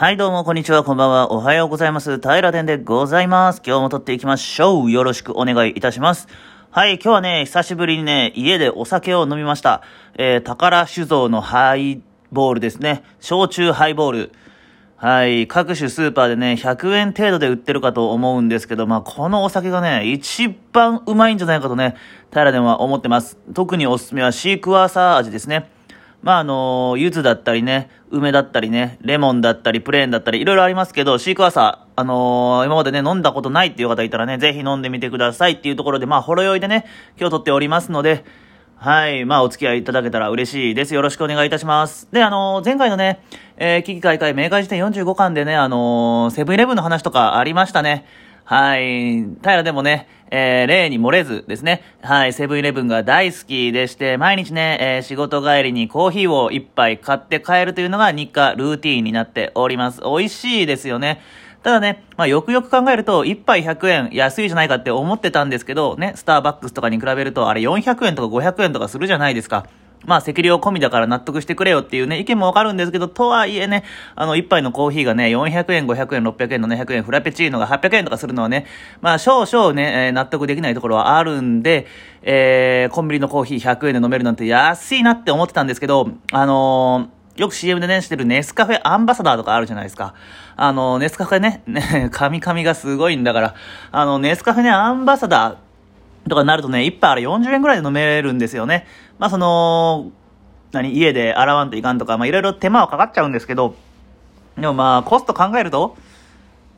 [0.00, 1.32] はい、どうも、こんにちは、こんばんは。
[1.32, 2.20] おはようございます。
[2.20, 3.60] 平田でございます。
[3.66, 4.92] 今日も撮っていきましょう。
[4.92, 6.28] よろしくお願いいたします。
[6.70, 9.82] はい、今日はね、久しぶりにね、家でお酒を飲みました。
[10.14, 12.00] えー、宝酒造のハイ
[12.30, 13.02] ボールですね。
[13.18, 14.32] 焼酎ハイボール。
[14.94, 21.96] はい、各種スーパーでね、100円程度で売ってるかと思うんですけど、まあ、このお酒がね、一番うまいんじゃないかとね、
[22.30, 23.36] 平田は思ってます。
[23.52, 25.76] 特におすすめはシークワーサー味ですね。
[26.22, 36.86] まあ、あの柚子だったりね、梅だったりね、レモンだったり、プレーンだったり、いろいろありますけど、シークワーサー、あのー今までね、飲んだことないっていう方いたらね、ぜひ飲んでみてくださいっていうところで、まあ、ほろ酔いでね、
[37.18, 38.24] 今日撮っておりますので、
[38.80, 39.24] はい。
[39.24, 40.94] まあ、お付き合いいただけたら嬉しいです。
[40.94, 42.08] よろしくお願いいたします。
[42.12, 43.20] で、あのー前回のね、
[43.56, 48.06] えー、危機開会、明快辞典45巻でね、あのーセブンイレブンの話とかありましたね。
[48.48, 49.24] はい。
[49.42, 51.82] 平でもね、えー、例に漏れずですね。
[52.00, 52.32] はい。
[52.32, 60.00] セブンイレブンが大好きでして、毎日ね、えー仕事帰りにコーヒーを一杯買って帰るというのが日課ルーティーンになっております。
[60.00, 61.20] 美味しいですよね。
[61.62, 69.66] ただね、まあ、よくよく考えると、1杯100円安いじゃないかって思ってたんですけど、ね、スターバックスとかに比べると、あれ400円とか500円とかするじゃないですか。
[70.06, 78.66] まあ、赤量込みだから納得してくれよっていうね、意見もわかるんですけど、とはいえね、あの、一杯のコーヒーがね、400円、500円、600円、700円、フラペチーノが800円とかするのはね、
[79.00, 81.86] まあ、少々ね、えー納得できないところはあるんで、
[82.22, 90.14] えー、コンビニのコーヒー100円で飲めるなんて安いなって思ってたんですけど、あのーよく CM でね、してるネスカフェアンバサダーとかあるじゃないですか。
[90.56, 93.54] あの、ネスカフェね、ね、カミカミがすごいんだから、
[93.92, 95.67] あの、ネスカフェね、アンバサダー
[96.28, 98.86] とかになるとね、一杯あれ40円ぐらいで飲めるんですよね。
[99.18, 100.10] まあ、その、
[100.72, 103.74] 何、家で洗わんといかんとか、まあ、いろいろ手間はかかっちゃうんですけど、
[104.56, 105.96] でもまあ、コスト考えると、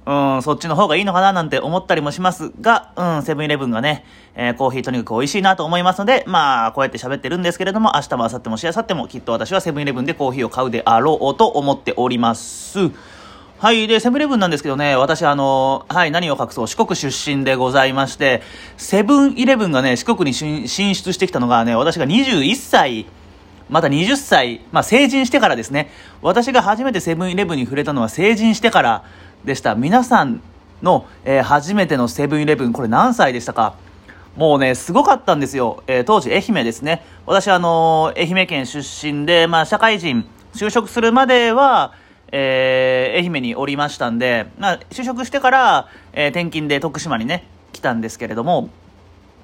[0.06, 12.90] うん、そっちの方がいいのかななんて思ったりもしますが、うん、セブンイレブンがね、えーコーヒーとにかく美味しいなと思いますので、まあ、こうやって喋ってるんですけれども、明日も明後日もしあさってもきっと私はセブンイレブンでコーヒーを買うであろうと思っております。
[13.60, 13.86] はい。
[13.86, 18.40] で、セブンイレブンなんですけどね、私、あの、はい、何を隠そう、四国出身でございまして、
[18.78, 23.04] セブンイレブンがね、四国に進出してきたのがね、私が21歳、
[23.68, 25.90] また20歳、まあ成人してからですね。
[26.22, 29.04] 私が初めてセブンイレブンに触れたのは成人してから
[29.44, 29.74] でした。
[29.74, 30.40] 皆さん
[30.82, 33.74] の、えー初めてのセブンイレブン、これ何歳でしたか？
[34.36, 35.82] もうね、すごかったんですよ。
[35.86, 37.04] えー当時、愛媛ですね。
[37.26, 41.92] 私、あのー愛媛県出身で、まあ、社会人、就職するまでは、
[42.32, 48.70] えー愛媛におりましたんで、まあ、就職してから、えー転勤で徳島にね、来たんですけれども、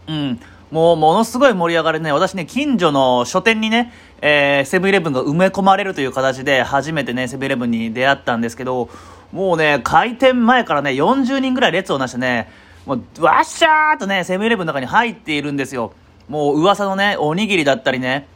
[0.08, 0.40] うん。
[0.70, 8.88] もう、ものすごい盛り上がりね、私ね、近所の書店にね、えーセブンイレブンが埋め込まれるという形で、初めてね、セブンイレブンに出会ったんですけど、
[9.32, 12.48] もうね、開店前からね、40人ぐらい列をなしてね、
[12.86, 15.92] もう、わっしゃーとね、セブンイレブンの中に入っているんですよ。
[16.28, 18.28] もう、噂のね、おにぎりだったりね、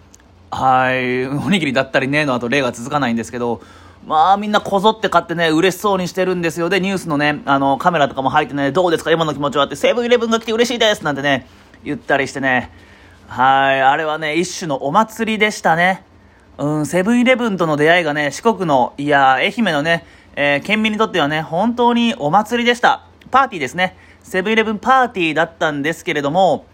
[0.51, 3.63] はい、おにぎりだったりね、の後例が続かないんですけど、
[4.11, 6.69] まあみんなこぞって買ってね、嬉しそうにしてるんですよ。
[6.69, 9.13] で、ニュースのね、あの、カメラとかも入ってね、どうですか？
[9.13, 11.47] 今の気持ちはって、セブンイレブンが来て嬉しいですなんてね、
[11.85, 12.73] 言ったりしてね、
[13.29, 16.03] はい、あれはね、一種のお祭りでしたね。
[16.59, 20.05] うん、セブンイレブンとの出会いがね、四国の、いや、愛媛のね、
[20.35, 23.07] えー県民にとってはね、本当にお祭りでした。
[23.31, 23.97] パーティーですね。
[24.25, 26.65] セブンイレブンパーティーだったんですけれども、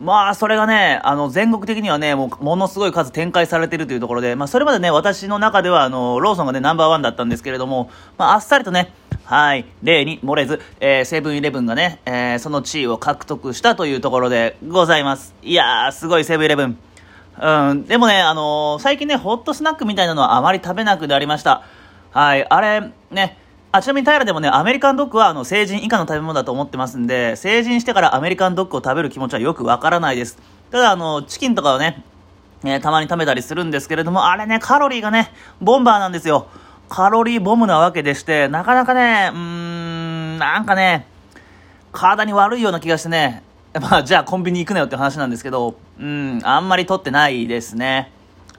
[0.00, 8.92] まあ、それがね、あの、全国的にはね、もう、ものすごい数展開されてるというところで、まあ、それまでね、私の中では、あの、ローソンがね、ナンバーワンだったんですけれども、まあ、あっさりとね、
[9.24, 15.34] はい、例に漏れず、えーセブンイレブンがね、えーその地位を獲得したというところでございます。
[15.42, 16.78] いやー、すごいセブンイレブン。
[17.40, 21.64] うん、でもね、あのー最近ね、ホットスナックみたいなのはあまり食べなくなりました。
[22.12, 23.36] はい、あれ、ね、
[23.76, 30.38] あちなみに平でもね、アメリカンドッグはあの成人以下の食べ物だと思ってますんで、成人してからアメリカンドッグを食べる気持ちはよくわからないです。
[30.70, 32.02] ただ、あの、チキンとかをね、
[32.64, 36.46] えーたまに食べたりするんですけれども、あれね、カロリーがね、ボンバーなんですよ。
[36.88, 41.06] カロリーボムなわけでして、なかなかね、うーん、なんかね、
[41.92, 43.42] 体に悪いような気がしてね、
[43.80, 48.10] まあ、じゃあコンビニ行くなよって話なんですけど、うん、あんまり取ってないですね。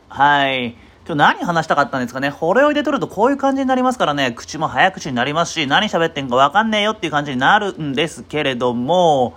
[0.09, 0.75] はい。
[1.07, 2.29] 今日何話したかったんですかね？
[2.29, 9.33] ほろ酔いで撮るとこういう感じになりますからね、口も早口になりますし、何喋ってんかわかんねえよっていう感じになるんですけれども、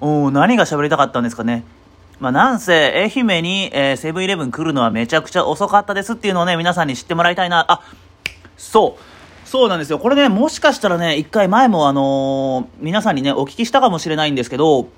[0.00, 1.64] うん、何が喋りたかったんですかね？
[2.20, 7.66] まあ、なんせ、愛媛に、えセブンイレブン来るのはめちゃくちゃ遅かったですっていうのをね、皆さんに知ってもらいたいな。
[7.68, 7.80] あ、
[8.56, 9.48] そう。
[9.48, 9.98] そうなんですよ。
[9.98, 14.88] これね、もしかしたらね、一回前もあのー皆さんにね、お聞きしたかもしれないんですけど、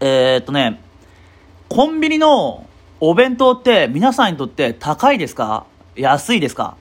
[0.00, 0.80] えー、っとね、
[1.68, 2.66] コンビニの
[3.04, 5.66] お弁当って皆さんにとって高いですか？
[5.96, 6.76] 安いですか？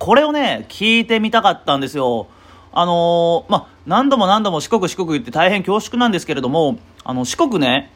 [0.00, 2.26] これをね、聞いてみたかったんですよ。
[2.72, 7.92] あのーまあ、何度も何度も四国四国言って大変恐縮なんですけれども、あの、四国ね、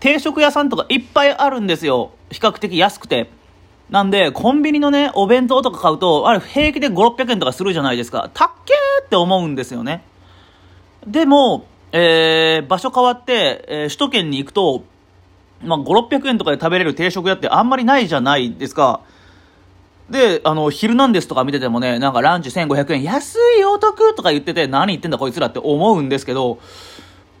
[0.00, 2.10] 定食屋さんとかいっぱいあるんですよ。
[2.32, 3.30] 比較的安くて。
[3.88, 8.28] なんで、コンビニのね、お弁当とか買うと、あれ平気で5、600円とかするじゃないですか。
[8.34, 10.02] たっけーって思うんですよね。
[11.06, 14.82] でも、えー、場所変わって、えー、首都圏に行くと、
[15.62, 19.00] まあ、5、600円とかで食べれる定食屋ってあんまりないじゃないですか。
[20.10, 26.58] で、あの、ヒルナンデスとか見ててもね、なんかランチ1500円、安いお得とか言ってて、何言ってんだこいつらって思うんですけど、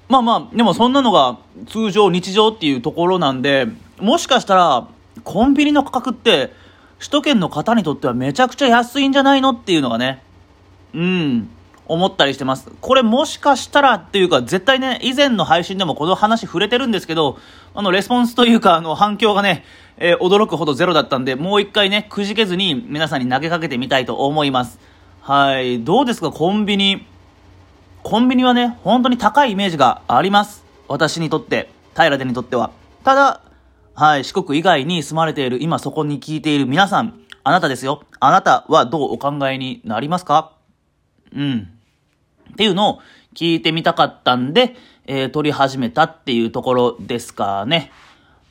[0.08, 3.66] まあまあ、でもそんなのが通常、日常っていうところなんで、
[3.98, 4.88] もしかしたら、
[5.24, 6.52] コンビニの価格って、
[6.98, 10.22] 首都圏の方にとってはめちゃくちゃ安いんじゃないのっていうのがね、
[10.94, 11.50] うん、
[11.88, 12.70] 思ったりしてます。
[12.80, 17.38] これもしかしたらっていうか、絶対ね、以前の配信でもこの話触れてるんですけど、
[17.74, 19.64] あの、レスポンスというか、あの、反響がね、
[19.98, 24.78] えー、驚くほどゼロだったんで、もう一回ね、くじけずに皆さんに投げかけてみたいと思います。
[25.20, 25.82] はい。
[25.82, 27.06] どうですか、コンビニ。
[28.02, 30.64] コンビニはね、本当に高いイメージがあります。
[30.88, 32.70] 私にとって、平手にとっては。
[33.04, 33.40] ただ、
[33.94, 38.02] はい、四国以外に住まれている、今そこに聞いている皆さん、あなたですよ。
[38.20, 40.52] あなたはどうお考えになりますか？
[41.34, 41.70] うん。
[42.52, 43.00] っていうのを
[43.34, 44.76] 聞いてみたかったんで、
[45.06, 47.92] えー、撮り始めたっていうところですかね。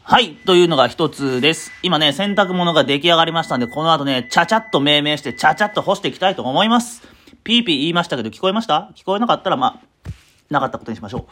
[0.04, 0.36] はい。
[0.46, 1.72] というのが一つです。
[1.82, 7.02] 今ね、洗濯物が出来上がりましたんで、この後ね、ちゃちゃっと命名して、ちゃちゃっと干していきたいと思います。
[7.44, 8.92] ピーピー言いましたけど、聞こえました？
[8.96, 10.12] 聞こえなかったら、まあ、
[10.52, 11.28] なかったことにしましょ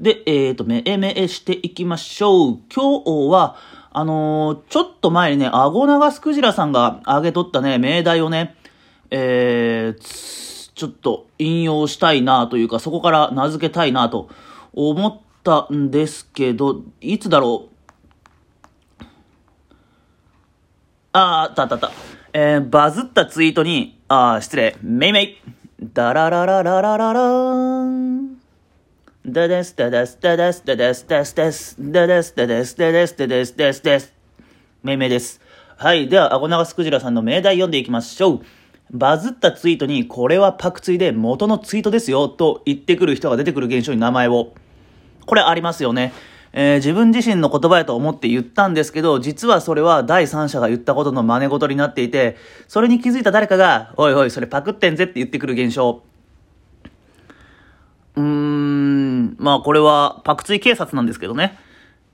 [0.00, 0.02] う。
[0.02, 2.58] で、えっ、ー、と、命名していきましょう。
[2.74, 3.56] 今日は、
[3.92, 8.56] あのー、ちょっと前にね、アゴナガスクジラさんが挙げとったね、命題をね、
[9.10, 14.28] えー、ちょっと引用したいなというか、そこから名付けたいなと
[14.72, 17.68] 思ったんですけど、いつだろ
[19.00, 19.04] う？
[21.12, 21.90] ああったあったあった。
[22.32, 25.36] えー、バズったツイートに、ああ、失礼、めいめい。
[25.80, 28.40] ダラララララララーン。
[29.26, 34.12] ダデスダデスダデスダデスダスダスダデスダデスダデスダデスダスダス
[34.82, 35.40] めいめいです。
[35.76, 36.08] はい。
[36.08, 38.40] では、アゴナガスクジラさんの命名読んでいきましょう。
[38.94, 44.54] バズったツイートに、これはパクツイで元のツイートですよ、と言ってくる人が出てくる現象に名前を。
[45.26, 46.12] これありますよね。
[46.52, 52.36] えー、自分自身の言葉やと思って言ったんですけど、実はそれは第三者が言ったことの真似事になっていて、
[52.68, 56.04] それに気づいた誰かが、おいおい、それパクってんぜって言ってくる現象。
[58.14, 61.58] うーん、まあこれはパクツイ警察なんですけどね。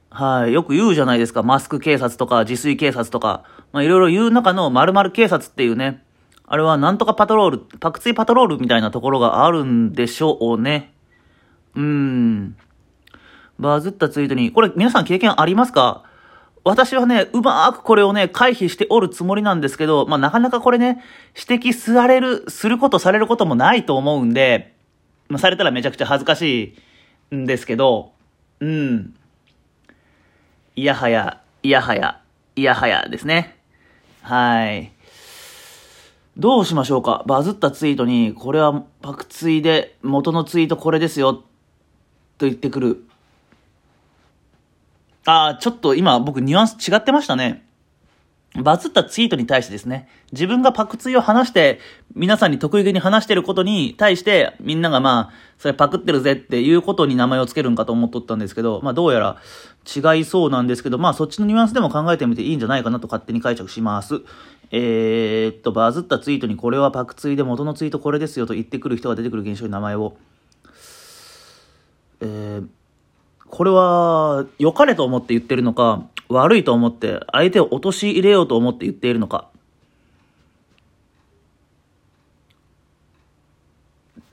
[0.09, 0.53] はい。
[0.55, 1.43] よく言うじゃないですか。
[1.43, 3.45] マスク警察とか、自炊警察とか。
[3.73, 6.03] まあいろいろ言う中の〇〇警察っていうね。
[6.53, 10.93] あれはなんとかパトロール、パクツイパトロールみたいなところがあるんでしょうね。
[11.77, 12.57] うーん。
[13.61, 16.03] バズったツイートに、これ皆さん経験ありますか？
[16.65, 21.05] 私はね、うまーくこれをね、回避しておるつもりなんですけど、まあ、なかなかこれね、
[21.49, 24.75] 指摘される、することされることもないと思うんで、
[25.29, 26.75] まあ、されたらめちゃくちゃ恥ずかし
[27.31, 28.13] いんですけど、
[28.59, 29.15] うん。
[30.75, 32.21] いやはや、いやはや、
[32.57, 33.57] いやはやですね。
[34.23, 34.91] はい。
[36.37, 37.25] どうしましょうか？
[37.27, 41.43] バズったツイートに、これはパクツイで元のツイートこれですよ、と
[42.41, 43.05] 言ってくる
[45.27, 47.67] ああ、ちょっと今僕ニュアンス違ってましたね。
[48.61, 51.79] バズったツイートに対してですね、自分がパクツイを話して、
[52.17, 59.37] 皆さんに得意げに話してることに対して、みんながまあ、それパクってるぜっていうことに名前を付けるんかと思っとったんですけど、まあどうやら
[59.87, 64.23] 違いそうなんですけど、まあそっちのニュアンスでも考えてみていいんじゃないかなと勝手に解釈します。
[64.73, 70.17] えー、っと、バズったツイートにこれはパクツイで元のツイートこれですよと言ってくる人が出てくる現象に名前を、
[72.21, 72.69] えー、
[73.49, 79.49] これは良かれと思って言ってるのか、悪いと思って相手を陥れようと思って言っているのか。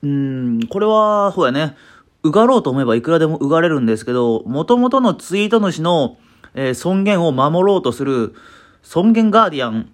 [0.02, 1.76] うん、これは、そうやね。
[2.22, 6.18] うがろうと思えばいくらでもうがれるんですけど、元々のツイート主の、
[6.54, 8.34] えー、尊厳を守ろうとする、
[8.82, 9.90] 尊厳ガーディアン、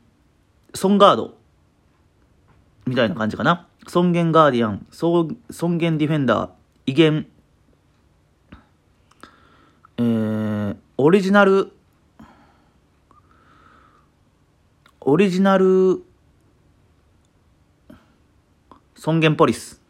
[0.75, 1.37] 尊ガード、
[2.87, 3.67] みたいな感じかな。
[3.87, 6.51] 尊厳ガーディアン、尊厳ディフェンダー、
[6.87, 7.27] 威厳、
[9.99, 11.73] えー、オリジナル、
[15.01, 16.03] オリジナル、
[18.97, 19.81] 尊厳ポリス。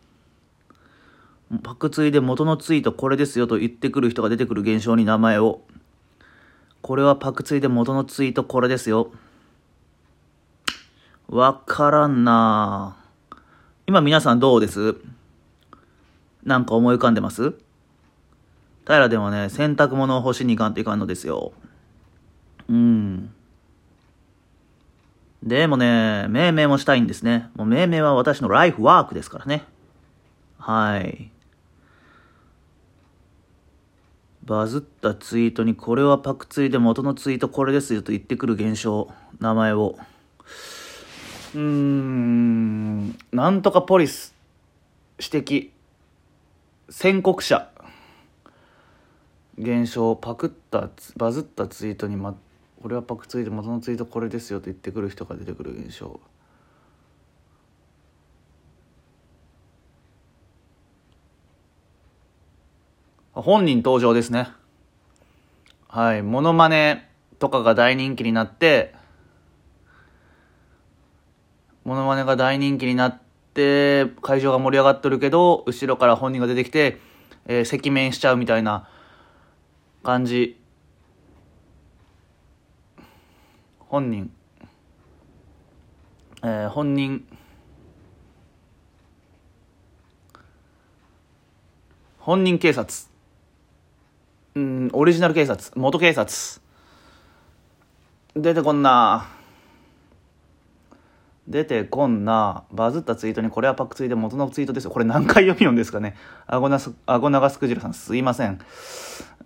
[1.62, 5.62] パクツイで元のツイートこれですよと言ってくる人が出てくる現象に名前を。
[6.82, 9.12] これはパクツイで元のツイートこれですよ。
[11.34, 12.96] わからんな
[13.88, 14.94] 今皆さんどうです？
[16.44, 17.54] なんか思い浮かんでます？
[18.86, 21.52] 平でもね、洗濯物を干しに行かんといかんのですよ。
[22.68, 23.34] うん。
[25.42, 27.50] でもね、命名もしたいんですね。
[27.56, 29.64] もう命名は私のライフワークですからね。
[30.60, 31.32] はい。
[34.44, 39.08] バズったツイートにこれはパクツイで元のツイートこれですよと言ってくる現象、
[39.40, 39.98] 名前を。
[41.54, 44.34] うん、なんとかポリス、
[45.20, 45.70] 指摘、
[46.90, 47.70] 宣告者、
[49.56, 52.34] 現象、パクった、バズったツイートに、ま、
[52.82, 56.18] これはパクツイで元のツイートこれですよと言ってくる人が出てくる現象。
[63.32, 64.48] 本人登場ですね。
[65.88, 66.22] はい。
[66.22, 67.08] モノマネ
[67.38, 68.94] とかが大人気になって、
[71.84, 73.20] モノマネが大人気になっ
[73.52, 76.98] て、会場が盛り上がってるけど、後ろから本人が出てきて、
[77.46, 78.88] えー、赤面しちゃうみたいな
[80.02, 80.58] 感じ。
[83.80, 84.30] 本人。
[86.42, 87.24] えー、本人。
[92.18, 93.14] 本人警察。
[94.54, 96.32] うん、オリジナル警察、元警察。
[98.34, 99.28] 出てこんな。
[101.48, 102.64] 出てこんな。
[102.72, 104.90] バズったツイートにこれはパクツイで元のツイートですよ。
[104.90, 106.16] これ何回読み読んですかね。
[106.46, 108.58] あごなす、あご長すくじらさんすいません。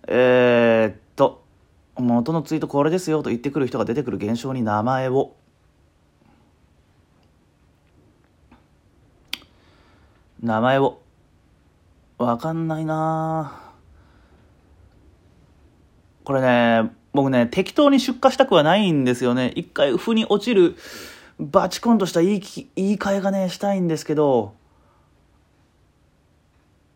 [0.07, 1.43] えー、っと、
[1.97, 5.35] 元のツイートこれですよと言ってくる人が出てくる現象に名前を。
[10.41, 11.01] 名前を。
[12.17, 13.61] わかんないな
[16.25, 19.51] これね、僕ね、適当に出荷したくはないんですよね。
[19.55, 20.75] 一回、腑に落ちる、
[21.39, 22.39] バチコンとした言い
[22.75, 24.53] 言い換えがね、したいんですけど、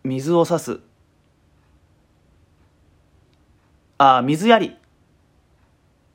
[0.04, 0.82] 水を差す。
[3.98, 4.76] あ、水やり。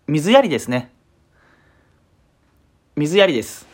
[0.07, 0.93] 水やりですね。
[2.97, 3.67] 水やりです。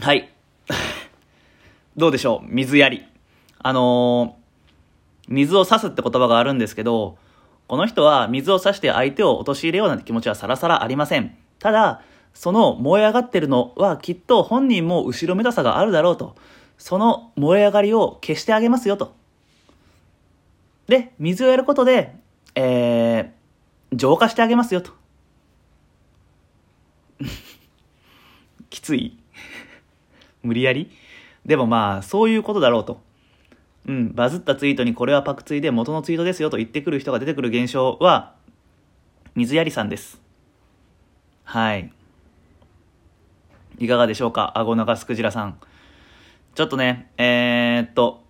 [0.00, 0.28] はい。
[1.96, 2.46] どうでしょう？
[2.48, 3.06] 水やり。
[3.60, 7.16] あのー、水を差すって言葉があるんですけど、
[7.68, 11.36] この人は水を差して相手を陥れようなんて気持ちはさらさらありません。
[11.60, 12.02] ただ、
[12.34, 16.36] その燃え上がってるのはきっと本人も後ろめたさがあるだろうと。
[16.80, 19.14] その燃え上がりを消してあげますよと。
[20.88, 22.16] で、水をやることで、
[22.54, 24.92] えー、浄化してあげますよと。
[28.70, 29.18] きつい
[30.42, 30.90] 無理やり？
[31.44, 33.02] でもまあ、そういうことだろうと。
[33.86, 38.34] うん、バズったツイートにこれはパクツイで元のツイートですよと言ってくる人が出てくる現象は、
[39.34, 40.20] 水やりさんです。
[41.44, 41.92] はい。
[43.80, 44.52] いかがでしょうか？
[44.56, 45.58] 顎長スクジラさん。
[46.54, 48.22] ちょっとね、えー、っと、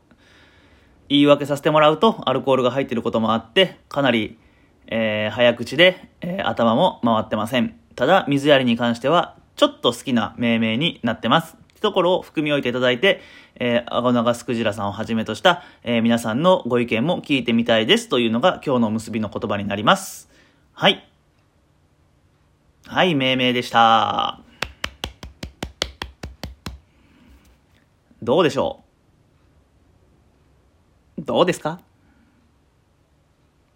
[1.09, 4.39] 言い訳させてもらうと、アルコールが入ってることもあって、かなり、
[4.87, 7.79] えー、早口で、えー、頭も回ってません。
[7.97, 11.57] ただ、水やりに関しては、ちょっと好きな命名になってます。
[11.81, 13.21] ところを含み置いていただいて、
[13.57, 20.29] えー、アゴナガスクジラさんをはじめとした、えー、皆さんのご意見も聞いてみたいですというのが今日の結びの言葉になります。
[20.75, 21.09] はい。
[22.87, 24.41] はい、命名でした。
[28.23, 28.85] どうでしょ
[31.19, 31.23] う？
[31.23, 31.81] どうですか？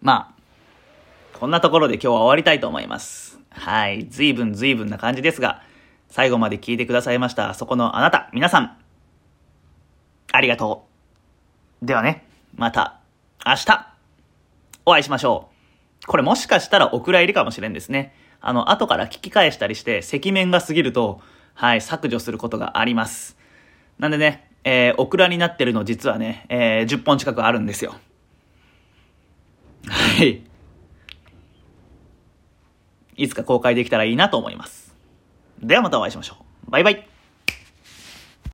[0.01, 3.39] まあ、こんなところで今日は終わりたいと思います。
[3.49, 4.07] はい。
[4.09, 5.63] 随分随分な感じですが、
[6.09, 7.53] 最後まで聞いてくださいました。
[7.55, 8.77] そこのあなた、皆さん、
[10.31, 10.87] ありがと
[11.81, 11.85] う。
[11.85, 12.99] ではね、また、
[13.45, 13.93] 明日、
[14.85, 15.49] お会いしましょ
[16.03, 16.07] う。
[16.07, 18.13] これもしかしたらお蔵入りかもしれんですね。
[18.41, 21.19] あの、後から聞き返したりして、赤面が過ぎると、
[21.55, 23.37] はい、削除することがあります。
[23.99, 27.95] なんでね、えー、オクラになってるの実はね、えー、10本近くあるんですよ。
[29.87, 30.41] はい。
[33.17, 34.93] いつか公開できたらいいなと思います。
[35.61, 36.37] ではまたお会いしましょ
[36.67, 36.71] う。
[36.71, 37.14] バイバイ。